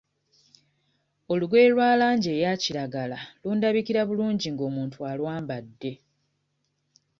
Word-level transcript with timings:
Olugoye 1.31 1.65
olwa 1.69 1.89
langi 2.01 2.29
eya 2.35 2.53
kiragala 2.63 3.19
lundabikira 3.43 4.01
bulungi 4.09 4.47
ng'omuntu 4.53 4.97
alwambadde. 5.11 5.91